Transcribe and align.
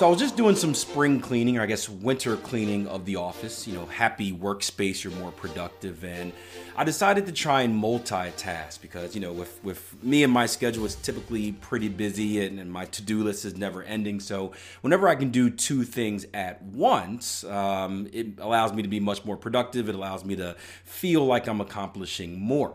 So 0.00 0.06
I 0.06 0.08
was 0.08 0.18
just 0.18 0.34
doing 0.34 0.56
some 0.56 0.72
spring 0.72 1.20
cleaning, 1.20 1.58
or 1.58 1.60
I 1.60 1.66
guess 1.66 1.86
winter 1.86 2.34
cleaning 2.38 2.88
of 2.88 3.04
the 3.04 3.16
office. 3.16 3.68
You 3.68 3.74
know, 3.74 3.84
happy 3.84 4.32
workspace, 4.32 5.04
you're 5.04 5.12
more 5.12 5.30
productive, 5.30 6.02
and 6.04 6.32
I 6.74 6.84
decided 6.84 7.26
to 7.26 7.32
try 7.32 7.60
and 7.60 7.74
multitask 7.74 8.80
because 8.80 9.14
you 9.14 9.20
know, 9.20 9.34
with 9.34 9.62
with 9.62 10.02
me 10.02 10.22
and 10.22 10.32
my 10.32 10.46
schedule 10.46 10.86
is 10.86 10.94
typically 10.94 11.52
pretty 11.52 11.90
busy, 11.90 12.42
and, 12.46 12.58
and 12.58 12.72
my 12.72 12.86
to 12.86 13.02
do 13.02 13.22
list 13.22 13.44
is 13.44 13.58
never 13.58 13.82
ending. 13.82 14.20
So 14.20 14.52
whenever 14.80 15.06
I 15.06 15.16
can 15.16 15.28
do 15.28 15.50
two 15.50 15.82
things 15.82 16.24
at 16.32 16.62
once, 16.62 17.44
um, 17.44 18.08
it 18.10 18.38
allows 18.38 18.72
me 18.72 18.80
to 18.80 18.88
be 18.88 19.00
much 19.00 19.26
more 19.26 19.36
productive. 19.36 19.90
It 19.90 19.94
allows 19.94 20.24
me 20.24 20.34
to 20.36 20.56
feel 20.82 21.26
like 21.26 21.46
I'm 21.46 21.60
accomplishing 21.60 22.40
more. 22.40 22.74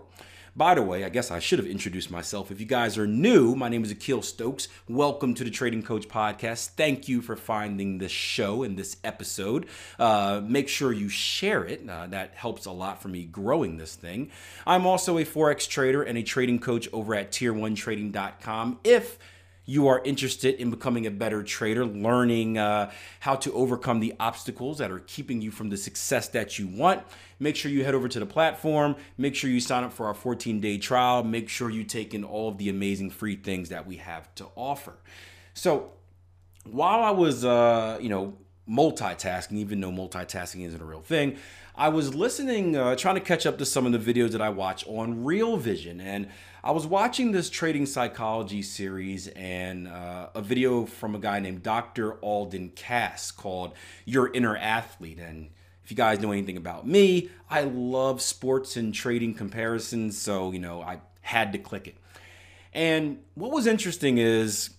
By 0.58 0.73
the 0.73 0.81
way, 0.81 1.03
I 1.03 1.09
guess 1.09 1.31
I 1.31 1.39
should 1.39 1.59
have 1.59 1.67
introduced 1.67 2.09
myself. 2.09 2.50
If 2.50 2.61
you 2.61 2.66
guys 2.66 2.98
are 2.98 3.06
new, 3.06 3.56
my 3.56 3.67
name 3.67 3.84
is 3.84 3.92
Akil 3.92 4.22
Stokes. 4.22 4.70
Welcome 4.88 5.34
to 5.34 5.44
the 5.44 5.50
Trading 5.50 5.84
Coach 5.84 6.08
Podcast. 6.08 6.70
Thank 6.70 7.09
you 7.09 7.22
for 7.22 7.36
finding 7.36 7.97
this 7.97 8.14
show 8.14 8.64
and 8.64 8.78
this 8.78 8.95
episode. 9.03 9.66
Uh, 10.00 10.42
make 10.42 10.70
sure 10.70 10.94
you 10.94 11.09
share 11.09 11.66
it. 11.66 11.89
Uh, 11.89 12.08
that 12.08 12.36
helps 12.36 12.66
a 12.67 12.72
lot 12.72 13.02
for 13.02 13.09
me 13.09 13.25
growing 13.25 13.75
this 13.75 13.95
thing. 13.95 14.31
I'm 14.66 14.86
also 14.86 15.17
a 15.17 15.25
Forex 15.25 15.67
trader 15.67 16.02
and 16.02 16.17
a 16.17 16.23
trading 16.23 16.59
coach 16.59 16.88
over 16.94 17.14
at 17.16 17.34
tier1trading.com. 17.34 18.80
If 18.86 19.19
you 19.66 19.88
are 19.88 20.02
interested 20.04 20.56
in 20.56 20.70
becoming 20.70 21.08
a 21.08 21.12
better 21.12 21.42
trader, 21.44 21.86
learning 21.86 22.58
uh, 22.58 22.92
how 23.20 23.36
to 23.36 23.52
overcome 23.54 24.00
the 24.00 24.14
obstacles 24.20 24.78
that 24.78 24.92
are 24.92 25.00
keeping 25.00 25.42
you 25.42 25.52
from 25.52 25.70
the 25.70 25.78
success 25.78 26.28
that 26.30 26.60
you 26.60 26.68
want, 26.68 27.02
make 27.40 27.56
sure 27.56 27.72
you 27.72 27.84
head 27.84 27.96
over 27.96 28.08
to 28.08 28.20
the 28.20 28.26
platform. 28.26 28.96
Make 29.18 29.36
sure 29.36 29.50
you 29.50 29.60
sign 29.60 29.84
up 29.84 29.94
for 29.94 30.06
our 30.08 30.14
14 30.14 30.60
day 30.60 30.78
trial. 30.78 31.24
Make 31.24 31.50
sure 31.50 31.70
you 31.70 31.84
take 31.84 32.14
in 32.14 32.24
all 32.24 32.50
of 32.50 32.58
the 32.58 32.70
amazing 32.70 33.10
free 33.10 33.36
things 33.36 33.70
that 33.70 33.88
we 33.88 33.98
have 33.98 34.34
to 34.36 34.48
offer. 34.56 34.94
So, 35.54 35.92
while 36.64 37.04
I 37.04 37.12
was, 37.12 37.46
uh, 37.46 38.00
you 38.02 38.10
know, 38.10 38.38
multitasking, 38.68 39.54
even 39.54 39.80
though 39.82 39.92
multitasking 39.92 40.66
isn't 40.66 40.81
a 40.81 40.86
real 40.86 41.02
thing, 41.02 41.38
I 41.78 41.90
was 41.90 42.16
listening, 42.16 42.78
uh, 42.78 42.96
trying 42.96 43.16
to 43.16 43.22
catch 43.22 43.46
up 43.46 43.58
to 43.58 43.66
some 43.66 43.86
of 43.86 43.91
the 43.91 44.13
videos 44.13 44.31
that 44.31 44.41
I 44.41 44.47
watch 44.47 44.88
on 44.88 45.25
Real 45.25 45.58
Vision. 45.58 46.00
And 46.00 46.30
I 46.63 46.72
was 46.72 46.88
watching 46.88 47.34
this 47.34 47.50
trading 47.50 47.86
psychology 47.86 48.62
series 48.62 49.28
and 49.28 49.90
uh, 49.90 50.30
a 50.34 50.41
video 50.41 50.86
from 50.86 51.16
a 51.16 51.19
guy 51.19 51.41
named 51.41 51.63
Dr. 51.63 52.13
Alden 52.22 52.69
Cass 52.78 53.30
called 53.30 53.74
Your 54.06 54.31
Inner 54.31 54.56
Athlete. 54.56 55.19
And 55.19 55.50
if 55.84 55.91
you 55.91 55.97
guys 55.97 56.22
know 56.22 56.31
anything 56.31 56.56
about 56.56 56.88
me, 56.88 57.30
I 57.50 57.63
love 57.63 58.22
sports 58.22 58.78
and 58.78 58.94
trading 58.94 59.34
comparisons. 59.34 60.18
So, 60.18 60.53
you 60.53 60.59
know, 60.59 60.81
I 60.81 61.02
had 61.19 61.52
to 61.52 61.57
click 61.57 61.90
it. 61.90 61.97
And 62.74 63.19
what 63.34 63.52
was 63.52 63.68
interesting 63.68 64.18
is 64.18 64.69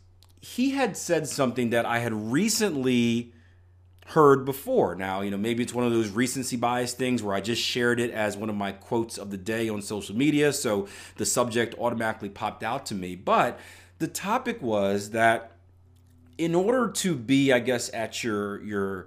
he 0.41 0.71
had 0.71 0.97
said 0.97 1.29
something 1.29 1.71
that 1.71 1.85
I 1.85 1.99
had 1.99 2.15
recently 2.15 3.35
heard 4.07 4.45
before. 4.45 4.95
Now, 4.95 5.21
you 5.21 5.31
know, 5.31 5.37
maybe 5.37 5.63
it's 5.63 5.75
one 5.75 5.85
of 5.85 5.93
those 5.93 6.11
recency 6.11 6.57
bias 6.57 6.93
things 6.93 7.23
where 7.23 7.35
I 7.35 7.41
just 7.41 7.61
shared 7.61 7.99
it 7.99 8.11
as 8.11 8.37
one 8.37 8.49
of 8.49 8.57
my 8.57 8.73
quotes 8.73 9.19
of 9.19 9.31
the 9.31 9.37
day 9.37 9.69
on 9.69 9.83
social 9.83 10.17
media, 10.17 10.53
so 10.53 10.87
the 11.17 11.27
subject 11.27 11.75
automatically 11.79 12.29
popped 12.29 12.63
out 12.63 12.87
to 12.87 12.95
me. 12.95 13.17
But 13.17 13.59
the 13.99 14.07
topic 14.07 14.63
was 14.63 15.11
that 15.11 15.53
in 16.39 16.55
order 16.55 16.91
to 16.93 17.17
be, 17.17 17.53
I 17.53 17.59
guess, 17.59 17.93
at 17.93 18.23
your 18.23 18.63
your 18.63 19.07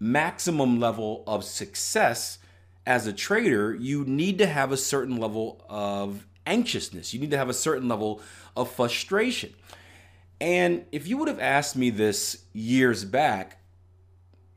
maximum 0.00 0.78
level 0.78 1.24
of 1.26 1.42
success 1.42 2.38
as 2.86 3.06
a 3.06 3.12
trader, 3.12 3.74
you 3.74 4.04
need 4.04 4.38
to 4.38 4.46
have 4.46 4.70
a 4.70 4.76
certain 4.76 5.16
level 5.16 5.64
of 5.68 6.26
anxiousness. 6.46 7.12
You 7.12 7.20
need 7.20 7.32
to 7.32 7.38
have 7.38 7.48
a 7.48 7.54
certain 7.54 7.88
level 7.88 8.22
of 8.56 8.70
frustration. 8.70 9.52
And 10.40 10.84
if 10.92 11.08
you 11.08 11.16
would 11.18 11.28
have 11.28 11.40
asked 11.40 11.74
me 11.74 11.90
this 11.90 12.44
years 12.52 13.04
back, 13.04 13.58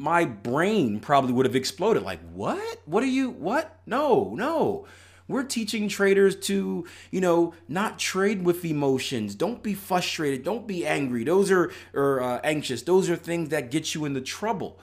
my 0.01 0.25
brain 0.25 0.99
probably 0.99 1.31
would 1.31 1.45
have 1.45 1.55
exploded. 1.55 2.01
Like, 2.01 2.19
what? 2.33 2.81
What 2.85 3.03
are 3.03 3.07
you? 3.07 3.29
What? 3.29 3.79
No, 3.85 4.33
no. 4.33 4.87
We're 5.27 5.43
teaching 5.43 5.87
traders 5.87 6.35
to, 6.47 6.87
you 7.11 7.21
know, 7.21 7.53
not 7.67 7.99
trade 7.99 8.43
with 8.43 8.65
emotions. 8.65 9.35
Don't 9.35 9.61
be 9.61 9.75
frustrated. 9.75 10.43
Don't 10.43 10.65
be 10.65 10.87
angry. 10.87 11.23
Those 11.23 11.51
are 11.51 11.71
or 11.93 12.19
uh, 12.19 12.41
anxious. 12.43 12.81
Those 12.81 13.11
are 13.11 13.15
things 13.15 13.49
that 13.49 13.69
get 13.69 13.93
you 13.93 14.05
into 14.05 14.21
trouble. 14.21 14.79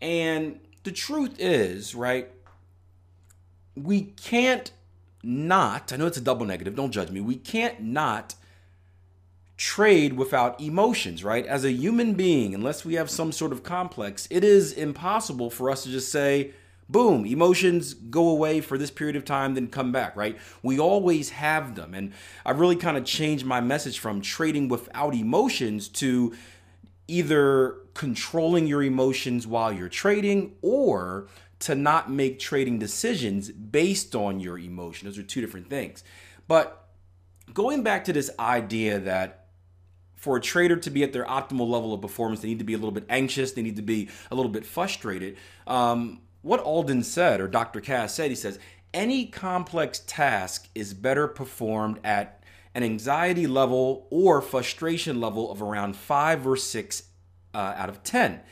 And 0.00 0.58
the 0.84 0.90
truth 0.90 1.34
is, 1.38 1.94
right? 1.94 2.30
We 3.76 4.00
can't 4.00 4.72
not. 5.22 5.92
I 5.92 5.96
know 5.96 6.06
it's 6.06 6.16
a 6.16 6.22
double 6.22 6.46
negative. 6.46 6.74
Don't 6.74 6.92
judge 6.92 7.10
me. 7.10 7.20
We 7.20 7.36
can't 7.36 7.82
not 7.82 8.36
trade 9.62 10.14
without 10.14 10.60
emotions, 10.60 11.22
right? 11.22 11.46
As 11.46 11.64
a 11.64 11.70
human 11.70 12.14
being, 12.14 12.52
unless 12.52 12.84
we 12.84 12.94
have 12.94 13.08
some 13.08 13.30
sort 13.30 13.52
of 13.52 13.62
complex, 13.62 14.26
it 14.28 14.42
is 14.42 14.72
impossible 14.72 15.50
for 15.50 15.70
us 15.70 15.84
to 15.84 15.88
just 15.88 16.10
say, 16.10 16.50
boom, 16.88 17.24
emotions 17.24 17.94
go 17.94 18.28
away 18.28 18.60
for 18.60 18.76
this 18.76 18.90
period 18.90 19.14
of 19.14 19.24
time, 19.24 19.54
then 19.54 19.68
come 19.68 19.92
back, 19.92 20.16
right? 20.16 20.36
We 20.64 20.80
always 20.80 21.30
have 21.30 21.76
them. 21.76 21.94
And 21.94 22.12
I've 22.44 22.58
really 22.58 22.74
kind 22.74 22.96
of 22.96 23.04
changed 23.04 23.46
my 23.46 23.60
message 23.60 24.00
from 24.00 24.20
trading 24.20 24.66
without 24.66 25.14
emotions 25.14 25.86
to 25.90 26.34
either 27.06 27.76
controlling 27.94 28.66
your 28.66 28.82
emotions 28.82 29.46
while 29.46 29.72
you're 29.72 29.88
trading 29.88 30.56
or 30.60 31.28
to 31.60 31.76
not 31.76 32.10
make 32.10 32.40
trading 32.40 32.80
decisions 32.80 33.52
based 33.52 34.16
on 34.16 34.40
your 34.40 34.58
emotion. 34.58 35.06
Those 35.06 35.18
are 35.18 35.22
two 35.22 35.40
different 35.40 35.70
things. 35.70 36.02
But 36.48 36.88
going 37.54 37.84
back 37.84 38.02
to 38.06 38.12
this 38.12 38.28
idea 38.40 38.98
that 38.98 39.41
for 40.22 40.36
a 40.36 40.40
trader 40.40 40.76
to 40.76 40.88
be 40.88 41.02
at 41.02 41.12
their 41.12 41.24
optimal 41.24 41.68
level 41.68 41.92
of 41.92 42.00
performance, 42.00 42.40
they 42.40 42.48
need 42.48 42.60
to 42.60 42.64
be 42.64 42.74
a 42.74 42.76
little 42.76 42.92
bit 42.92 43.04
anxious. 43.08 43.50
They 43.50 43.62
need 43.62 43.74
to 43.74 43.82
be 43.82 44.08
a 44.30 44.36
little 44.36 44.52
bit 44.52 44.64
frustrated. 44.64 45.36
Um, 45.66 46.20
what 46.42 46.60
Alden 46.60 47.02
said, 47.02 47.40
or 47.40 47.48
Dr. 47.48 47.80
Cass 47.80 48.14
said, 48.14 48.30
he 48.30 48.36
says, 48.36 48.60
any 48.94 49.26
complex 49.26 50.00
task 50.06 50.68
is 50.76 50.94
better 50.94 51.26
performed 51.26 51.98
at 52.04 52.40
an 52.72 52.84
anxiety 52.84 53.48
level 53.48 54.06
or 54.10 54.40
frustration 54.40 55.20
level 55.20 55.50
of 55.50 55.60
around 55.60 55.96
five 55.96 56.46
or 56.46 56.56
six 56.56 57.02
uh, 57.52 57.74
out 57.76 57.88
of 57.88 58.04
10. 58.04 58.42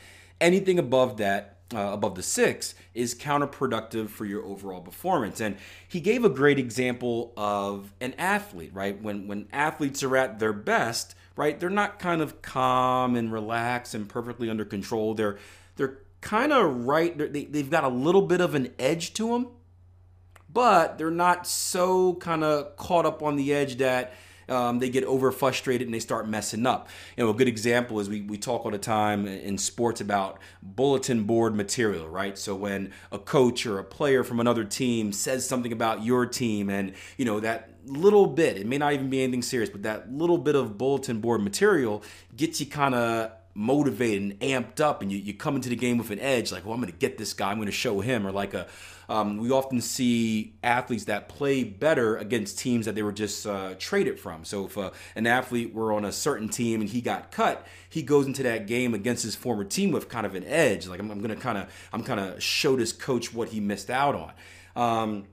Anything 0.41 0.77
above 0.77 1.15
that, 1.17 1.60
uh, 1.73 1.91
above 1.93 2.15
the 2.15 2.23
six, 2.23 2.75
is 2.93 3.15
counterproductive 3.15 4.09
for 4.09 4.25
your 4.25 4.43
overall 4.43 4.81
performance. 4.81 5.39
And 5.39 5.57
he 5.87 5.99
gave 5.99 6.25
a 6.25 6.29
great 6.29 6.59
example 6.59 7.33
of 7.37 7.93
an 8.01 8.13
athlete, 8.17 8.71
right? 8.73 9.01
When, 9.01 9.27
when 9.27 9.47
athletes 9.51 10.03
are 10.03 10.15
at 10.17 10.39
their 10.39 10.53
best, 10.53 11.15
right? 11.35 11.59
They're 11.59 11.69
not 11.69 11.99
kind 11.99 12.21
of 12.21 12.41
calm 12.41 13.15
and 13.15 13.31
relaxed 13.31 13.93
and 13.93 14.07
perfectly 14.07 14.49
under 14.49 14.65
control. 14.65 15.13
They're 15.13 15.37
they're 15.75 15.99
kind 16.19 16.53
of 16.53 16.85
right. 16.85 17.17
They, 17.17 17.45
they've 17.45 17.69
got 17.69 17.83
a 17.83 17.89
little 17.89 18.21
bit 18.21 18.41
of 18.41 18.55
an 18.55 18.73
edge 18.77 19.13
to 19.15 19.29
them, 19.29 19.47
but 20.51 20.97
they're 20.97 21.09
not 21.09 21.47
so 21.47 22.15
kind 22.15 22.43
of 22.43 22.75
caught 22.75 23.05
up 23.05 23.23
on 23.23 23.37
the 23.37 23.53
edge 23.53 23.77
that 23.77 24.13
um, 24.51 24.79
they 24.79 24.89
get 24.89 25.03
over 25.05 25.31
frustrated 25.31 25.87
and 25.87 25.93
they 25.93 25.99
start 25.99 26.27
messing 26.27 26.65
up. 26.65 26.89
You 27.15 27.23
know, 27.23 27.29
a 27.31 27.33
good 27.33 27.47
example 27.47 27.99
is 27.99 28.09
we, 28.09 28.21
we 28.21 28.37
talk 28.37 28.65
all 28.65 28.71
the 28.71 28.77
time 28.77 29.25
in 29.27 29.57
sports 29.57 30.01
about 30.01 30.39
bulletin 30.61 31.23
board 31.23 31.55
material, 31.55 32.07
right? 32.09 32.37
So 32.37 32.55
when 32.55 32.91
a 33.11 33.17
coach 33.17 33.65
or 33.65 33.79
a 33.79 33.83
player 33.83 34.23
from 34.23 34.39
another 34.39 34.63
team 34.63 35.13
says 35.13 35.47
something 35.47 35.71
about 35.71 36.03
your 36.03 36.25
team 36.25 36.69
and, 36.69 36.93
you 37.17 37.25
know, 37.25 37.39
that 37.39 37.69
little 37.85 38.27
bit, 38.27 38.57
it 38.57 38.67
may 38.67 38.77
not 38.77 38.93
even 38.93 39.09
be 39.09 39.23
anything 39.23 39.41
serious, 39.41 39.69
but 39.69 39.83
that 39.83 40.11
little 40.11 40.37
bit 40.37 40.55
of 40.55 40.77
bulletin 40.77 41.19
board 41.19 41.41
material 41.41 42.03
gets 42.35 42.59
you 42.59 42.65
kind 42.65 42.93
of 42.93 43.31
motivated 43.53 44.21
and 44.21 44.39
amped 44.39 44.79
up 44.79 45.01
and 45.01 45.11
you, 45.11 45.17
you 45.17 45.33
come 45.33 45.55
into 45.55 45.69
the 45.69 45.75
game 45.75 45.97
with 45.97 46.09
an 46.11 46.19
edge 46.19 46.51
like 46.51 46.65
well 46.65 46.73
i'm 46.73 46.79
going 46.79 46.91
to 46.91 46.97
get 46.97 47.17
this 47.17 47.33
guy. 47.33 47.51
I'm 47.51 47.57
going 47.57 47.67
to 47.67 47.71
show 47.71 47.99
him 47.99 48.25
or 48.25 48.31
like 48.31 48.53
a 48.53 48.67
um, 49.09 49.37
we 49.37 49.51
often 49.51 49.81
see 49.81 50.53
athletes 50.63 51.05
that 51.05 51.27
play 51.27 51.65
better 51.65 52.15
against 52.15 52.57
teams 52.57 52.85
that 52.85 52.95
they 52.95 53.03
were 53.03 53.11
just 53.11 53.45
uh, 53.45 53.73
traded 53.77 54.17
from. 54.17 54.45
So 54.45 54.67
if 54.67 54.77
uh, 54.77 54.91
an 55.17 55.27
athlete 55.27 55.73
were 55.73 55.91
on 55.91 56.05
a 56.05 56.13
certain 56.13 56.47
team 56.47 56.79
and 56.79 56.89
he 56.89 57.01
got 57.01 57.31
cut 57.31 57.67
he 57.89 58.01
goes 58.01 58.25
into 58.25 58.43
that 58.43 58.67
game 58.67 58.93
against 58.93 59.23
his 59.23 59.35
former 59.35 59.65
team 59.65 59.91
with 59.91 60.07
kind 60.07 60.25
of 60.25 60.33
an 60.33 60.45
edge 60.45 60.87
like 60.87 60.99
i'm, 60.99 61.11
I'm 61.11 61.19
going 61.19 61.35
to 61.35 61.41
kind 61.41 61.57
of 61.57 61.69
i'm 61.91 62.03
kind 62.03 62.19
of 62.19 62.41
show 62.41 62.77
this 62.77 62.93
coach 62.93 63.33
what 63.33 63.49
he 63.49 63.59
missed 63.59 63.89
out 63.89 64.15
on. 64.15 64.33
Um, 64.81 65.25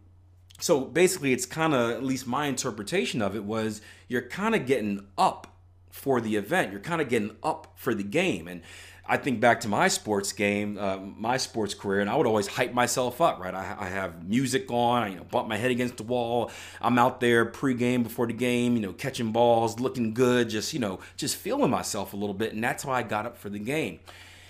so 0.61 0.81
basically 0.81 1.32
it's 1.32 1.47
kind 1.47 1.73
of 1.73 1.93
at 1.93 2.03
least 2.03 2.26
my 2.26 2.47
interpretation 2.47 3.23
of 3.23 3.37
it 3.37 3.44
was 3.44 3.81
you're 4.09 4.23
kind 4.23 4.56
of 4.56 4.67
getting 4.67 5.06
up 5.17 5.57
for 5.90 6.20
the 6.20 6.37
event. 6.37 6.73
You're 6.73 6.81
kind 6.81 7.00
of 7.00 7.08
getting 7.08 7.37
up 7.43 7.73
for 7.76 7.94
the 7.94 8.02
game. 8.02 8.49
And 8.49 8.62
I 9.11 9.17
think 9.17 9.40
back 9.40 9.61
to 9.61 9.69
my 9.69 9.88
sports 9.88 10.32
game, 10.32 10.76
uh, 10.79 10.99
my 10.99 11.38
sports 11.38 11.73
career, 11.73 12.00
and 12.00 12.11
I 12.11 12.17
would 12.17 12.26
always 12.26 12.46
hype 12.46 12.75
myself 12.75 13.23
up, 13.23 13.40
right? 13.40 13.55
I, 13.55 13.76
I, 13.79 13.88
have 13.88 14.29
music 14.29 14.70
on, 14.70 15.02
I 15.02 15.08
you 15.08 15.17
know, 15.17 15.25
bump 15.25 15.49
my 15.49 15.56
head 15.56 15.70
against 15.70 15.96
the 15.96 16.02
wall. 16.02 16.50
I'm 16.82 16.99
out 16.99 17.19
there 17.20 17.46
pre-game 17.46 18.02
before 18.02 18.26
the 18.26 18.35
game, 18.35 18.75
you 18.75 18.82
know, 18.82 18.93
catching 18.93 19.32
balls, 19.32 19.81
looking 19.81 20.12
good, 20.12 20.50
just, 20.50 20.75
you 20.75 20.79
know, 20.79 20.99
just 21.17 21.37
feeling 21.37 21.70
myself 21.70 22.12
a 22.12 22.17
little 22.17 22.34
bit. 22.34 22.52
And 22.52 22.62
that's 22.62 22.82
how 22.82 22.93
I 22.93 23.02
got 23.02 23.25
up 23.25 23.38
for 23.38 23.49
the 23.49 23.58
game. 23.58 24.00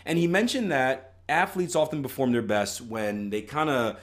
And 0.04 0.18
he 0.18 0.26
mentioned 0.26 0.72
that 0.72 1.14
athletes 1.28 1.76
often 1.76 2.02
perform 2.02 2.32
their 2.32 2.42
best 2.42 2.80
when 2.80 3.30
they 3.30 3.42
kind 3.42 3.70
of 3.70 4.00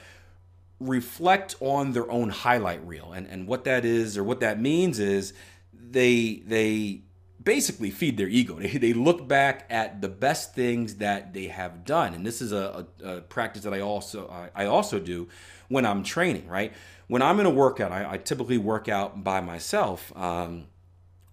reflect 0.80 1.56
on 1.60 1.92
their 1.92 2.10
own 2.10 2.30
highlight 2.30 2.86
reel. 2.86 3.12
And, 3.12 3.26
and 3.26 3.46
what 3.46 3.64
that 3.64 3.84
is 3.84 4.16
or 4.16 4.24
what 4.24 4.40
that 4.40 4.58
means 4.58 4.98
is 5.00 5.34
they, 5.74 6.42
they, 6.46 7.02
basically 7.42 7.90
feed 7.90 8.16
their 8.16 8.28
ego. 8.28 8.58
They, 8.58 8.78
they 8.78 8.92
look 8.92 9.28
back 9.28 9.66
at 9.70 10.00
the 10.00 10.08
best 10.08 10.54
things 10.54 10.96
that 10.96 11.32
they 11.32 11.46
have 11.46 11.84
done, 11.84 12.14
and 12.14 12.26
this 12.26 12.40
is 12.40 12.52
a, 12.52 12.86
a, 13.02 13.08
a 13.08 13.20
practice 13.20 13.62
that 13.62 13.74
I 13.74 13.80
also 13.80 14.28
I, 14.54 14.66
also 14.66 14.98
do 14.98 15.28
when 15.68 15.86
I'm 15.86 16.02
training. 16.02 16.48
Right 16.48 16.72
when 17.08 17.22
I'm 17.22 17.38
in 17.40 17.46
a 17.46 17.50
workout, 17.50 17.92
I, 17.92 18.12
I 18.12 18.18
typically 18.18 18.58
work 18.58 18.88
out 18.88 19.22
by 19.22 19.40
myself. 19.40 20.12
Um, 20.16 20.66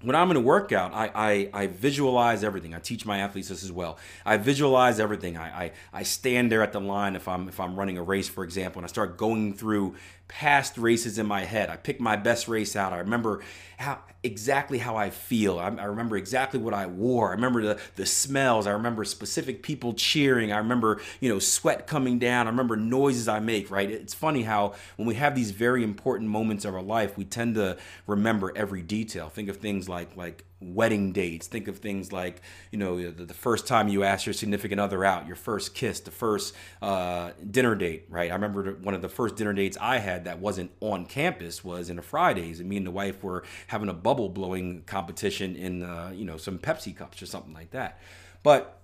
when 0.02 0.16
I'm 0.16 0.30
in 0.32 0.38
a 0.38 0.42
workout, 0.42 0.94
I, 0.94 1.12
I, 1.16 1.50
I, 1.54 1.68
visualize 1.68 2.44
everything. 2.44 2.76
I 2.76 2.80
teach 2.80 3.06
my 3.06 3.20
athletes 3.20 3.48
this 3.48 3.64
as 3.64 3.72
well. 3.72 3.98
I 4.26 4.36
visualize 4.36 5.00
everything. 5.00 5.38
I, 5.38 5.64
I, 5.64 5.72
I 5.94 6.04
stand 6.04 6.52
there 6.52 6.62
at 6.62 6.74
the 6.74 6.82
line 6.82 7.16
if 7.16 7.28
I'm 7.28 7.48
if 7.48 7.60
I'm 7.60 7.78
running 7.78 7.98
a 7.98 8.04
race, 8.04 8.28
for 8.28 8.44
example, 8.44 8.80
and 8.80 8.86
I 8.86 8.90
start 8.90 9.18
going 9.18 9.54
through 9.54 9.96
past 10.34 10.80
races 10.80 11.20
in 11.20 11.28
my 11.28 11.46
head. 11.46 11.70
I 11.70 11.76
pick 11.76 12.00
my 12.00 12.16
best 12.16 12.48
race 12.48 12.76
out. 12.76 12.92
I 12.92 12.98
remember 12.98 13.42
how 13.78 14.00
exactly 14.24 14.80
how 14.80 14.96
I 14.96 15.12
feel. 15.12 15.60
I, 15.60 15.68
I, 15.68 15.84
remember 15.84 16.18
exactly 16.18 16.60
what 16.60 16.74
I 16.74 16.88
wore. 16.88 17.30
I 17.30 17.34
remember 17.34 17.62
the 17.62 17.80
the 17.98 18.08
smells. 18.08 18.66
I 18.66 18.72
remember 18.72 19.06
specific 19.06 19.62
people 19.62 19.94
cheering. 19.94 20.52
I 20.52 20.58
remember 20.58 21.00
you 21.20 21.30
know 21.30 21.38
sweat 21.38 21.86
coming 21.86 22.18
down. 22.18 22.48
I 22.48 22.50
remember 22.50 22.76
noises 22.76 23.28
I 23.28 23.42
make. 23.42 23.70
Right. 23.70 23.92
It's 23.92 24.16
funny 24.16 24.42
how 24.42 24.74
when 24.96 25.08
we 25.08 25.14
have 25.16 25.36
these 25.36 25.52
very 25.52 25.84
important 25.84 26.32
moments 26.32 26.66
of 26.66 26.74
our 26.74 26.82
life, 26.82 27.16
we 27.16 27.26
tend 27.26 27.54
to 27.56 27.78
remember 28.08 28.52
every 28.56 28.82
detail. 28.82 29.30
Think 29.30 29.50
of 29.50 29.58
things 29.58 29.88
like 29.88 30.18
like 30.18 30.46
wedding 30.63 31.12
dates. 31.12 31.48
Think 31.48 31.68
of 31.68 31.77
things 31.77 32.12
like, 32.12 32.42
you 32.71 32.77
know, 32.77 33.12
the, 33.12 33.25
the, 33.25 33.33
first 33.33 33.68
time 33.68 33.88
you 33.88 34.04
asked 34.04 34.25
your 34.25 34.33
significant 34.33 34.80
other 34.80 35.04
out, 35.04 35.27
your 35.27 35.36
first 35.36 35.75
kiss, 35.75 36.00
the 36.00 36.12
first 36.12 36.54
uh, 36.81 37.31
dinner 37.50 37.75
date, 37.75 38.06
right? 38.10 38.31
I 38.31 38.33
remember 38.33 38.74
one 38.81 38.94
of 38.94 39.01
the 39.01 39.10
first 39.10 39.36
dinner 39.36 39.54
dates 39.54 39.77
I 39.80 39.98
had 39.98 40.25
that 40.25 40.39
wasn't 40.39 40.71
on 40.80 41.06
campus 41.06 41.63
was 41.63 41.89
in 41.89 42.00
a 42.00 42.01
Fridays, 42.01 42.60
and 42.60 42.69
me 42.69 42.77
and 42.77 42.86
the 42.86 42.92
wife 42.92 43.24
were 43.24 43.44
having 43.68 43.89
a 43.89 43.94
bubble 43.94 44.30
blowing 44.30 44.83
competition 44.86 45.56
in, 45.56 45.83
uh, 45.83 46.12
you 46.15 46.25
know, 46.25 46.38
some 46.38 46.57
Pepsi 46.57 46.95
cups 46.95 47.21
or 47.21 47.25
something 47.25 47.54
like 47.54 47.71
that. 47.71 48.00
But 48.44 48.80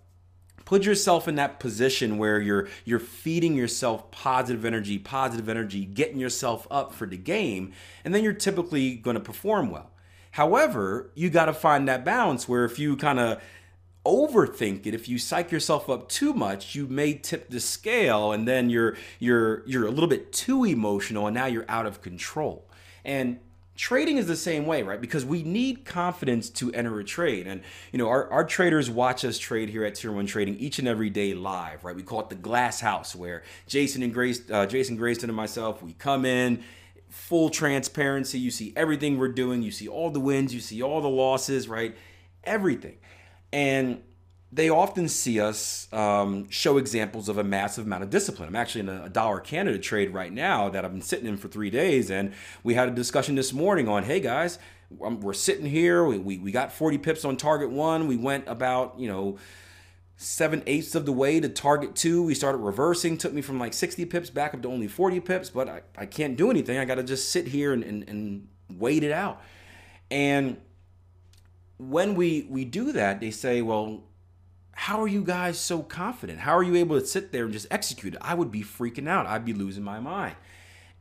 put 0.70 0.84
yourself 0.84 1.28
in 1.28 1.34
that 1.36 1.60
position 1.60 2.18
where 2.18 2.40
you're 2.40 2.68
you're 2.86 3.00
feeding 3.00 3.56
yourself 3.56 4.12
positive 4.12 4.66
energy 4.66 5.00
positive 5.00 5.50
energy 5.50 5.84
getting 5.84 6.20
yourself 6.20 6.68
up 6.70 6.94
for 6.94 7.08
the 7.08 7.18
game 7.18 7.74
and 8.04 8.14
then 8.14 8.24
you're 8.24 8.34
typically 8.34 8.96
going 8.96 9.16
to 9.16 9.20
perform 9.20 9.72
well 9.72 9.90
However, 10.32 11.12
you 11.16 11.30
got 11.30 11.46
to 11.46 11.54
find 11.54 11.88
that 11.88 12.06
balance 12.06 12.48
where 12.48 12.66
if 12.66 12.80
you 12.80 12.96
kind 12.96 13.20
of 13.20 13.42
overthink 14.06 14.86
it, 14.86 14.94
if 14.94 15.10
you 15.10 15.18
psych 15.18 15.52
yourself 15.52 15.90
up 15.90 16.10
too 16.10 16.34
much, 16.34 16.76
you 16.76 16.88
may 16.88 17.14
tip 17.14 17.50
the 17.50 17.60
scale 17.60 18.32
and 18.32 18.48
then 18.48 18.70
you're 18.70 18.96
you're 19.20 19.68
you're 19.68 19.86
a 19.86 19.92
little 19.92 20.10
bit 20.10 20.32
too 20.32 20.66
emotional 20.66 21.28
and 21.28 21.34
now 21.34 21.46
you're 21.46 21.66
out 21.68 21.86
of 21.86 22.02
control. 22.02 22.70
And 23.04 23.40
trading 23.80 24.18
is 24.18 24.28
the 24.28 24.36
same 24.36 24.66
way, 24.66 24.84
right? 24.84 25.00
Because 25.00 25.26
we 25.26 25.42
need 25.42 25.86
confidence 25.86 26.50
to 26.50 26.70
enter 26.74 27.00
a 27.00 27.04
trade. 27.04 27.48
And, 27.48 27.62
you 27.94 27.98
know, 27.98 28.10
our, 28.10 28.30
our 28.30 28.44
traders 28.44 28.90
watch 28.90 29.24
us 29.24 29.40
trade 29.40 29.70
here 29.70 29.86
at 29.86 29.96
Tier 29.96 30.12
1 30.12 30.26
Trading 30.26 30.58
each 30.58 30.80
and 30.80 30.88
every 30.88 31.10
day 31.10 31.34
live, 31.34 31.86
right? 31.86 31.96
We 31.96 32.04
call 32.04 32.20
it 32.20 32.28
the 32.28 32.36
glass 32.36 32.82
house 32.82 33.16
where 33.16 33.44
Jason 33.68 34.04
and 34.04 34.14
Grace, 34.14 34.42
uh, 34.52 34.66
Jason 34.66 34.98
Graystone 34.98 35.30
and 35.30 35.36
myself, 35.38 35.82
we 35.82 35.94
come 35.94 36.26
in, 36.26 36.62
full 37.10 37.50
transparency. 37.50 38.40
You 38.40 38.52
see 38.52 38.74
everything 38.76 39.18
we're 39.18 39.28
doing. 39.30 39.62
You 39.62 39.72
see 39.72 39.88
all 39.88 40.10
the 40.10 40.20
wins. 40.20 40.54
You 40.54 40.60
see 40.60 40.82
all 40.82 41.02
the 41.02 41.10
losses, 41.10 41.68
right? 41.68 41.96
Everything. 42.44 42.98
And 43.52 44.02
they 44.52 44.70
often 44.70 45.08
see 45.08 45.40
us 45.40 45.92
um, 45.94 46.50
show 46.50 46.78
examples 46.78 47.30
of 47.30 47.38
a 47.38 47.44
massive 47.44 47.86
amount 47.86 48.04
of 48.04 48.10
discipline. 48.10 48.48
I'm 48.48 48.56
actually 48.56 48.82
in 48.82 48.90
a, 48.90 49.04
a, 49.06 49.10
dollar 49.10 49.40
Canada 49.40 49.78
trade 49.78 50.12
right 50.12 50.34
now 50.34 50.70
that 50.70 50.84
I've 50.84 50.92
been 50.92 51.02
sitting 51.02 51.28
in 51.28 51.38
for 51.38 51.48
three 51.48 51.70
days. 51.70 52.10
And 52.10 52.34
we 52.64 52.74
had 52.74 52.88
a 52.88 52.92
discussion 52.92 53.36
this 53.36 53.54
morning 53.54 53.88
on 53.88 54.04
hey, 54.04 54.20
guys, 54.20 54.58
um, 55.04 55.20
we're 55.22 55.34
sitting 55.34 55.66
here. 55.66 56.04
We, 56.04 56.18
we, 56.18 56.38
we 56.40 56.52
got 56.52 56.72
40 56.72 56.98
pips 56.98 57.26
on 57.26 57.38
target 57.38 57.70
one. 57.70 58.08
We 58.08 58.18
went 58.18 58.46
about, 58.48 59.00
you 59.00 59.08
know, 59.08 59.38
seven 60.22 60.62
eighths 60.68 60.96
of 60.96 61.06
the 61.06 61.14
way 61.14 61.40
to 61.40 61.48
target 61.48 61.96
two. 61.96 62.22
We 62.22 62.36
started 62.36 62.58
reversing, 62.58 63.18
took 63.18 63.32
me 63.32 63.42
from 63.42 63.58
like 63.58 63.74
60 63.74 64.04
pips 64.04 64.30
back 64.30 64.54
up 64.54 64.62
to 64.64 64.68
only 64.68 64.88
40 64.90 65.22
pips, 65.22 65.50
but 65.50 65.70
I, 65.70 65.82
I 65.98 66.06
can't 66.06 66.36
do 66.36 66.52
anything. 66.52 66.78
I 66.78 66.84
got 66.84 66.96
to 66.96 67.04
just 67.04 67.32
sit 67.32 67.48
here 67.48 67.72
and, 67.72 67.86
and, 67.86 68.08
and 68.10 68.48
wait 68.70 69.06
it 69.06 69.14
out. 69.14 69.42
And 70.12 70.58
when 71.78 72.16
we, 72.16 72.48
we 72.50 72.66
do 72.66 72.92
that, 72.92 73.22
they 73.22 73.32
say, 73.32 73.62
well, 73.62 74.04
how 74.74 75.02
are 75.02 75.08
you 75.08 75.24
guys 75.24 75.58
so 75.58 75.82
confident? 75.82 76.40
How 76.40 76.58
are 76.58 76.64
you 76.64 76.76
able 76.76 77.00
to 77.00 77.06
sit 77.06 77.32
there 77.32 77.46
and 77.46 77.54
just 77.54 77.68
execute 77.72 78.14
it? 78.14 78.20
I 78.22 78.34
would 78.34 78.52
be 78.52 78.62
freaking 78.62 79.08
out. 79.08 79.26
I'd 79.26 79.46
be 79.46 79.54
losing 79.54 79.86
my 79.86 80.02
mind. 80.02 80.36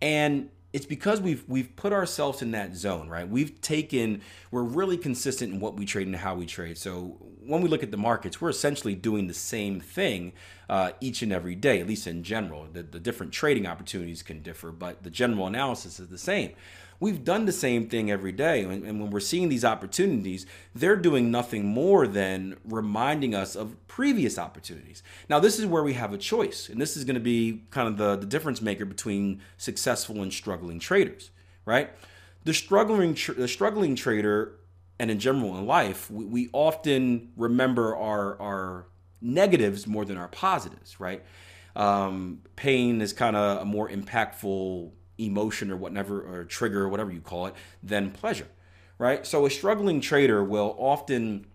And 0.01 0.51
it's 0.73 0.87
because 0.87 1.21
we've 1.21 1.45
we've 1.49 1.75
put 1.77 1.93
ourselves 1.93 2.43
in 2.43 2.53
that 2.53 2.77
zone, 2.77 3.09
right? 3.09 3.29
We've 3.29 3.61
taken 3.61 4.21
we're 4.51 4.63
really 4.63 4.97
consistent 4.97 5.55
in 5.55 5.61
what 5.61 5.77
we 5.77 5.87
trade 5.87 6.07
and 6.07 6.15
how 6.15 6.35
we 6.35 6.47
trade. 6.47 6.79
So 6.79 7.17
when 7.49 7.63
we 7.63 7.69
look 7.69 7.83
at 7.83 7.91
the 7.91 7.97
markets, 7.97 8.41
we're 8.41 8.51
essentially 8.51 8.95
doing 8.95 9.27
the 9.27 9.35
same 9.35 9.81
thing 9.81 10.33
uh, 10.69 10.93
each 11.01 11.23
and 11.23 11.33
every 11.33 11.55
day, 11.55 11.81
at 11.81 11.87
least 11.87 12.07
in 12.07 12.23
general. 12.23 12.67
The, 12.73 12.83
the 12.83 13.01
different 13.01 13.33
trading 13.33 13.67
opportunities 13.67 14.23
can 14.23 14.43
differ, 14.43 14.71
but 14.71 15.03
the 15.03 15.11
general 15.11 15.47
analysis 15.47 15.99
is 15.99 16.09
the 16.09 16.19
same 16.19 16.53
we've 17.01 17.25
done 17.25 17.45
the 17.45 17.53
same 17.53 17.89
thing 17.89 18.11
every 18.11 18.33
day. 18.33 18.63
And, 18.63 18.85
and, 18.85 19.01
when 19.01 19.11
we're 19.11 19.21
seeing 19.21 19.49
these 19.49 19.65
opportunities, 19.65 20.47
they're 20.75 20.97
doing 20.97 21.31
nothing 21.31 21.65
more 21.65 22.07
than 22.07 22.57
reminding 22.65 23.35
us 23.35 23.55
of 23.55 23.77
previous 23.87 24.39
opportunities. 24.39 25.03
Now, 25.29 25.41
this 25.41 25.59
is 25.59 25.67
where 25.67 25.83
we 25.83 25.95
have 25.95 26.13
a 26.13 26.19
choice. 26.19 26.69
And 26.69 26.81
this 26.81 26.97
is 26.97 27.05
going 27.05 27.15
to 27.15 27.21
be 27.21 27.65
kind 27.71 27.89
of 27.89 27.97
the, 27.97 28.17
the 28.17 28.27
difference 28.27 28.61
maker 28.61 28.85
between 28.85 29.41
successful 29.57 30.23
and 30.23 30.33
struggling 30.33 30.79
traders, 30.79 31.31
right? 31.65 31.91
The 32.45 32.55
struggling, 32.55 33.17
the 33.37 33.49
struggling 33.49 33.95
trader, 33.95 34.55
and 34.99 35.11
in 35.11 35.19
general 35.19 35.57
in 35.57 35.67
life, 35.67 36.11
we, 36.11 36.25
we 36.25 36.51
often 36.53 37.33
remember 37.37 37.97
our, 37.97 38.41
our 38.41 38.87
negatives 39.21 39.87
more 39.87 40.05
than 40.05 40.17
our 40.17 40.29
positives, 40.29 40.99
right? 41.01 41.23
Um, 41.77 42.43
pain 42.57 43.01
is 43.01 43.13
kind 43.13 43.37
of 43.37 43.63
a 43.63 43.65
more 43.65 43.89
impactful 43.89 44.91
emotion 45.19 45.71
or 45.71 45.77
whatever 45.77 46.21
or 46.21 46.45
trigger 46.45 46.83
or 46.85 46.89
whatever 46.89 47.13
you 47.13 47.21
call 47.21 47.47
it 47.47 47.55
than 47.83 48.11
pleasure 48.11 48.47
right? 48.99 49.27
So 49.27 49.47
a 49.47 49.51
struggling 49.51 50.01
trader 50.01 50.43
will 50.45 50.75
often 50.79 51.47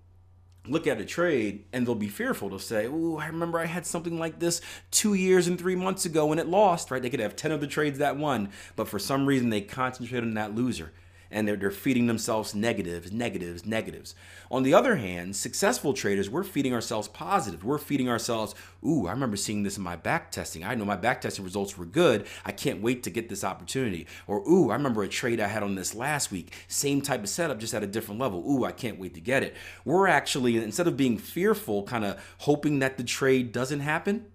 look 0.65 0.87
at 0.87 0.99
a 0.99 1.05
trade 1.05 1.65
and 1.73 1.85
they'll 1.85 1.93
be 1.93 2.07
fearful. 2.07 2.47
They'll 2.47 2.57
say 2.57 2.87
oh 2.87 3.17
i 3.17 3.27
remember 3.27 3.59
i 3.59 3.65
had 3.65 3.85
something 3.85 4.17
like 4.17 4.39
this 4.39 4.61
two 4.91 5.13
years 5.13 5.45
and 5.47 5.59
three 5.59 5.75
months 5.75 6.05
ago 6.05 6.31
and 6.31 6.39
it 6.39 6.47
lost 6.47 6.89
right? 6.89 7.01
They 7.01 7.09
could 7.09 7.19
have 7.19 7.35
10 7.35 7.51
of 7.51 7.59
the 7.59 7.67
trades 7.67 7.99
that 7.99 8.15
won 8.15 8.49
but 8.77 8.87
for 8.87 8.97
some 8.97 9.25
reason 9.25 9.49
they 9.49 9.59
concentrate 9.59 10.23
on 10.23 10.35
that 10.35 10.55
loser 10.55 10.93
and 11.33 11.47
they're, 11.47 11.55
they're 11.55 11.71
feeding 11.71 12.05
themselves 12.07 12.55
negatives, 12.55 13.11
negatives, 13.11 13.65
negatives. 13.65 14.15
On 14.51 14.63
the 14.63 14.73
other 14.73 14.95
hand, 14.95 15.35
successful 15.35 15.93
traders, 15.93 16.29
we're 16.29 16.43
feeding 16.43 16.73
ourselves 16.73 17.07
positive. 17.07 17.63
We're 17.63 17.79
feeding 17.79 18.07
ourselves, 18.07 18.53
ooh, 18.85 19.07
I 19.07 19.11
remember 19.11 19.35
seeing 19.35 19.63
this 19.63 19.77
in 19.77 19.83
my 19.83 19.95
back 19.95 20.31
testing. 20.31 20.63
I 20.63 20.75
know 20.75 20.85
my 20.85 20.95
back 20.95 21.21
testing 21.21 21.43
results 21.43 21.77
were 21.77 21.85
good. 21.85 22.27
I 22.45 22.51
can't 22.51 22.81
wait 22.81 23.03
to 23.03 23.09
get 23.09 23.29
this 23.29 23.43
opportunity. 23.43 24.07
Or, 24.27 24.47
ooh, 24.47 24.69
I 24.69 24.75
remember 24.75 25.03
a 25.03 25.07
trade 25.07 25.39
I 25.39 25.47
had 25.47 25.63
on 25.63 25.75
this 25.75 25.95
last 25.95 26.31
week. 26.31 26.53
Same 26.67 27.01
type 27.01 27.23
of 27.23 27.29
setup, 27.29 27.59
just 27.59 27.73
at 27.73 27.83
a 27.83 27.87
different 27.87 28.21
level. 28.21 28.47
Ooh, 28.49 28.63
I 28.63 28.71
can't 28.71 28.99
wait 28.99 29.15
to 29.15 29.21
get 29.21 29.43
it. 29.43 29.55
We're 29.83 30.07
actually, 30.07 30.57
instead 30.57 30.87
of 30.87 30.95
being 30.95 31.17
fearful, 31.17 31.83
kind 31.83 32.05
of 32.05 32.23
hoping 32.39 32.79
that 32.79 32.97
the 32.97 33.03
trade 33.03 33.51
doesn't 33.51 33.79
happen, 33.79 34.27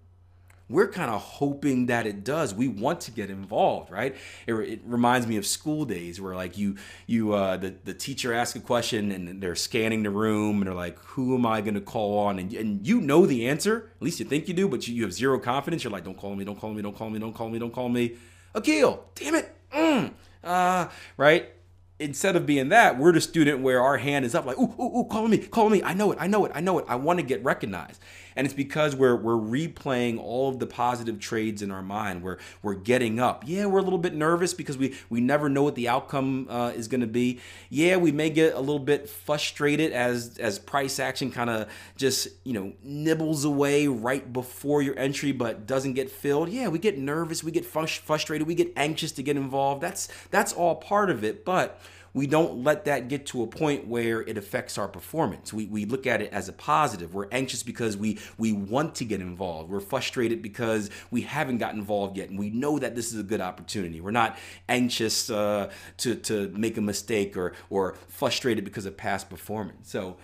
we're 0.68 0.88
kind 0.88 1.10
of 1.10 1.20
hoping 1.20 1.86
that 1.86 2.06
it 2.06 2.24
does. 2.24 2.54
We 2.54 2.68
want 2.68 3.00
to 3.02 3.10
get 3.10 3.30
involved, 3.30 3.90
right? 3.90 4.14
It, 4.46 4.54
it 4.54 4.80
reminds 4.84 5.26
me 5.26 5.36
of 5.36 5.46
school 5.46 5.84
days 5.84 6.20
where 6.20 6.34
like 6.34 6.58
you 6.58 6.76
you 7.06 7.32
uh, 7.32 7.56
the 7.56 7.74
the 7.84 7.94
teacher 7.94 8.32
asks 8.32 8.56
a 8.56 8.60
question 8.60 9.10
and 9.10 9.42
they're 9.42 9.56
scanning 9.56 10.02
the 10.02 10.10
room 10.10 10.58
and 10.58 10.66
they're 10.66 10.74
like, 10.74 10.98
who 11.00 11.34
am 11.34 11.46
I 11.46 11.60
going 11.60 11.74
to 11.74 11.80
call 11.80 12.18
on? 12.18 12.38
And 12.38 12.52
and 12.52 12.86
you 12.86 13.00
know 13.00 13.26
the 13.26 13.48
answer, 13.48 13.90
at 13.96 14.02
least 14.02 14.20
you 14.20 14.26
think 14.26 14.48
you 14.48 14.54
do, 14.54 14.68
but 14.68 14.86
you, 14.86 14.94
you 14.94 15.02
have 15.02 15.12
zero 15.12 15.38
confidence. 15.38 15.84
You're 15.84 15.92
like, 15.92 16.04
don't 16.04 16.18
call 16.18 16.34
me, 16.34 16.44
don't 16.44 16.58
call 16.58 16.70
me, 16.74 16.82
don't 16.82 16.96
call 16.96 17.10
me, 17.10 17.18
don't 17.18 17.34
call 17.34 17.48
me, 17.48 17.58
don't 17.58 17.72
call 17.72 17.88
me. 17.88 18.16
Akil, 18.54 19.04
damn 19.14 19.34
it, 19.34 19.54
mm. 19.72 20.12
uh, 20.42 20.88
right? 21.16 21.52
instead 22.00 22.36
of 22.36 22.46
being 22.46 22.68
that, 22.68 22.98
we're 22.98 23.12
the 23.12 23.20
student 23.20 23.60
where 23.60 23.80
our 23.80 23.96
hand 23.96 24.24
is 24.24 24.34
up, 24.34 24.44
like, 24.44 24.58
ooh, 24.58 24.74
ooh, 24.78 24.98
ooh, 24.98 25.04
call 25.04 25.26
me, 25.26 25.38
call 25.38 25.68
me. 25.68 25.82
I 25.82 25.94
know 25.94 26.12
it, 26.12 26.18
I 26.20 26.26
know 26.26 26.44
it, 26.44 26.52
I 26.54 26.60
know 26.60 26.78
it. 26.78 26.84
I 26.88 26.96
want 26.96 27.18
to 27.18 27.24
get 27.24 27.42
recognized. 27.42 28.00
And 28.38 28.46
it's 28.46 28.54
because 28.54 28.94
we're 28.94 29.16
we're 29.16 29.34
replaying 29.34 30.20
all 30.20 30.48
of 30.48 30.60
the 30.60 30.66
positive 30.66 31.18
trades 31.18 31.60
in 31.60 31.72
our 31.72 31.82
mind. 31.82 32.22
We're 32.22 32.38
we're 32.62 32.76
getting 32.76 33.18
up. 33.18 33.42
Yeah, 33.44 33.66
we're 33.66 33.80
a 33.80 33.82
little 33.82 33.98
bit 33.98 34.14
nervous 34.14 34.54
because 34.54 34.78
we 34.78 34.94
we 35.10 35.20
never 35.20 35.48
know 35.48 35.64
what 35.64 35.74
the 35.74 35.88
outcome 35.88 36.46
uh, 36.48 36.72
is 36.72 36.86
going 36.86 37.00
to 37.00 37.08
be. 37.08 37.40
Yeah, 37.68 37.96
we 37.96 38.12
may 38.12 38.30
get 38.30 38.54
a 38.54 38.60
little 38.60 38.78
bit 38.78 39.10
frustrated 39.10 39.92
as 39.92 40.38
as 40.38 40.60
price 40.60 41.00
action 41.00 41.32
kind 41.32 41.50
of 41.50 41.68
just 41.96 42.28
you 42.44 42.52
know 42.52 42.72
nibbles 42.84 43.44
away 43.44 43.88
right 43.88 44.32
before 44.32 44.82
your 44.82 44.96
entry, 44.96 45.32
but 45.32 45.66
doesn't 45.66 45.94
get 45.94 46.08
filled. 46.08 46.48
Yeah, 46.48 46.68
we 46.68 46.78
get 46.78 46.96
nervous, 46.96 47.42
we 47.42 47.50
get 47.50 47.66
frustrated, 47.66 48.46
we 48.46 48.54
get 48.54 48.72
anxious 48.76 49.10
to 49.12 49.22
get 49.24 49.36
involved. 49.36 49.82
That's 49.82 50.08
that's 50.30 50.52
all 50.52 50.76
part 50.76 51.10
of 51.10 51.24
it, 51.24 51.44
but 51.44 51.80
we 52.14 52.26
don't 52.26 52.64
let 52.64 52.84
that 52.86 53.08
get 53.08 53.26
to 53.26 53.42
a 53.42 53.46
point 53.46 53.86
where 53.86 54.22
it 54.22 54.36
affects 54.36 54.78
our 54.78 54.88
performance. 54.88 55.52
We, 55.52 55.66
we 55.66 55.84
look 55.84 56.06
at 56.06 56.22
it 56.22 56.32
as 56.32 56.48
a 56.48 56.52
positive. 56.52 57.14
We're 57.14 57.28
anxious 57.30 57.62
because 57.62 57.96
we, 57.96 58.18
we 58.38 58.52
want 58.52 58.94
to 58.96 59.04
get 59.04 59.20
involved. 59.20 59.70
We're 59.70 59.80
frustrated 59.80 60.42
because 60.42 60.90
we 61.10 61.22
haven't 61.22 61.58
gotten 61.58 61.80
involved 61.80 62.16
yet 62.16 62.30
and 62.30 62.38
we 62.38 62.50
know 62.50 62.78
that 62.78 62.94
this 62.94 63.12
is 63.12 63.20
a 63.20 63.22
good 63.22 63.40
opportunity. 63.40 64.00
We're 64.00 64.10
not 64.10 64.38
anxious 64.68 65.30
uh, 65.30 65.70
to, 65.98 66.14
to 66.14 66.48
make 66.50 66.76
a 66.76 66.82
mistake 66.82 67.36
or, 67.36 67.52
or 67.70 67.96
frustrated 68.08 68.64
because 68.64 68.86
of 68.86 68.96
past 68.96 69.30
performance. 69.30 69.90
So 69.90 70.16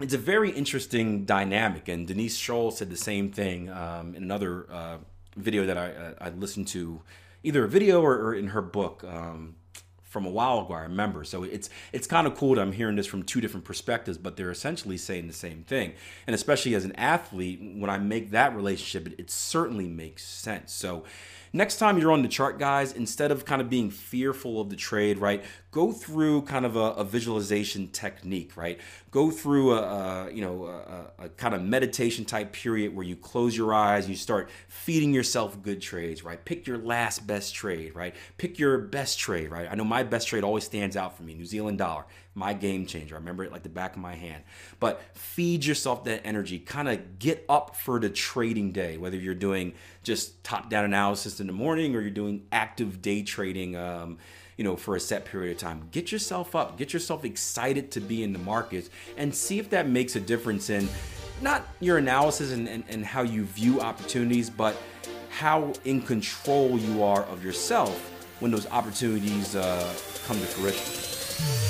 it's 0.00 0.14
a 0.14 0.18
very 0.18 0.50
interesting 0.50 1.24
dynamic. 1.24 1.88
And 1.88 2.06
Denise 2.06 2.36
Shull 2.36 2.70
said 2.70 2.90
the 2.90 2.96
same 2.96 3.30
thing 3.30 3.68
um, 3.70 4.14
in 4.14 4.22
another 4.22 4.66
uh, 4.70 4.98
video 5.36 5.66
that 5.66 5.78
I, 5.78 5.90
uh, 5.90 6.14
I 6.20 6.28
listened 6.30 6.68
to, 6.68 7.02
either 7.42 7.64
a 7.64 7.68
video 7.68 8.02
or, 8.02 8.14
or 8.14 8.34
in 8.34 8.48
her 8.48 8.62
book. 8.62 9.04
Um, 9.04 9.56
from 10.08 10.26
a 10.26 10.30
while 10.30 10.60
ago. 10.60 10.74
I 10.74 10.82
remember. 10.82 11.24
So 11.24 11.44
it's 11.44 11.70
it's 11.92 12.06
kind 12.06 12.26
of 12.26 12.36
cool 12.36 12.54
that 12.54 12.62
I'm 12.62 12.72
hearing 12.72 12.96
this 12.96 13.06
from 13.06 13.22
two 13.22 13.40
different 13.40 13.64
perspectives, 13.64 14.18
but 14.18 14.36
they're 14.36 14.50
essentially 14.50 14.96
saying 14.96 15.26
the 15.26 15.32
same 15.32 15.62
thing. 15.64 15.92
And 16.26 16.34
especially 16.34 16.74
as 16.74 16.84
an 16.84 16.92
athlete, 16.96 17.60
when 17.60 17.90
I 17.90 17.98
make 17.98 18.30
that 18.30 18.56
relationship, 18.56 19.12
it, 19.12 19.20
it 19.20 19.30
certainly 19.30 19.86
makes 19.86 20.24
sense. 20.24 20.72
So 20.72 21.04
next 21.52 21.78
time 21.78 21.98
you're 21.98 22.12
on 22.12 22.22
the 22.22 22.28
chart, 22.28 22.58
guys, 22.58 22.92
instead 22.92 23.30
of 23.30 23.44
kind 23.44 23.60
of 23.60 23.70
being 23.70 23.90
fearful 23.90 24.60
of 24.60 24.70
the 24.70 24.76
trade, 24.76 25.18
right? 25.18 25.44
Go 25.70 25.92
through 25.92 26.42
kind 26.42 26.64
of 26.64 26.76
a, 26.76 26.92
a 26.92 27.04
visualization 27.04 27.88
technique, 27.88 28.56
right? 28.56 28.80
Go 29.10 29.30
through 29.30 29.74
a, 29.74 29.82
a 29.82 30.32
you 30.32 30.40
know 30.40 30.64
a, 30.64 31.24
a, 31.24 31.28
kind 31.30 31.54
of 31.54 31.62
meditation 31.62 32.24
type 32.24 32.52
period 32.52 32.94
where 32.94 33.04
you 33.04 33.16
close 33.16 33.56
your 33.56 33.74
eyes, 33.74 34.08
you 34.08 34.16
start 34.16 34.50
feeding 34.68 35.12
yourself 35.12 35.62
good 35.62 35.80
trades, 35.80 36.24
right? 36.24 36.42
Pick 36.44 36.66
your 36.66 36.78
last 36.78 37.26
best 37.26 37.54
trade, 37.54 37.94
right? 37.94 38.14
Pick 38.36 38.58
your 38.58 38.78
best 38.78 39.18
trade, 39.18 39.50
right? 39.50 39.68
I 39.70 39.74
know 39.74 39.84
my 39.84 40.02
best 40.02 40.28
trade 40.28 40.44
always 40.44 40.64
stands 40.64 40.96
out 40.96 41.16
for 41.16 41.22
me, 41.22 41.34
New 41.34 41.46
Zealand 41.46 41.78
dollar 41.78 42.04
my 42.38 42.54
game 42.54 42.86
changer. 42.86 43.16
I 43.16 43.18
remember 43.18 43.44
it 43.44 43.52
like 43.52 43.62
the 43.62 43.68
back 43.68 43.94
of 43.94 44.00
my 44.00 44.14
hand. 44.14 44.44
But 44.80 45.02
feed 45.14 45.64
yourself 45.64 46.04
that 46.04 46.22
energy. 46.24 46.58
Kind 46.58 46.88
of 46.88 47.18
get 47.18 47.44
up 47.48 47.76
for 47.76 47.98
the 47.98 48.08
trading 48.08 48.72
day, 48.72 48.96
whether 48.96 49.16
you're 49.16 49.34
doing 49.34 49.74
just 50.02 50.42
top 50.44 50.70
down 50.70 50.84
analysis 50.84 51.40
in 51.40 51.46
the 51.46 51.52
morning 51.52 51.94
or 51.94 52.00
you're 52.00 52.10
doing 52.10 52.46
active 52.52 53.02
day 53.02 53.22
trading. 53.22 53.76
Um, 53.76 54.18
you 54.56 54.64
know, 54.64 54.74
for 54.74 54.96
a 54.96 55.00
set 55.00 55.24
period 55.24 55.52
of 55.52 55.58
time. 55.58 55.88
Get 55.92 56.10
yourself 56.10 56.56
up, 56.56 56.76
get 56.76 56.92
yourself 56.92 57.24
excited 57.24 57.92
to 57.92 58.00
be 58.00 58.24
in 58.24 58.32
the 58.32 58.40
markets, 58.40 58.90
and 59.16 59.32
see 59.32 59.60
if 59.60 59.70
that 59.70 59.88
makes 59.88 60.16
a 60.16 60.20
difference 60.20 60.68
in 60.68 60.88
not 61.40 61.64
your 61.78 61.98
analysis 61.98 62.50
and, 62.50 62.68
and, 62.68 62.82
and 62.88 63.04
how 63.06 63.22
you 63.22 63.44
view 63.44 63.80
opportunities, 63.80 64.50
but 64.50 64.76
how 65.30 65.72
in 65.84 66.02
control 66.02 66.76
you 66.76 67.04
are 67.04 67.22
of 67.26 67.44
yourself 67.44 67.96
when 68.40 68.50
those 68.50 68.66
opportunities 68.70 69.54
uh, 69.54 69.94
come 70.26 70.38
to 70.38 70.46
fruition. 70.46 71.67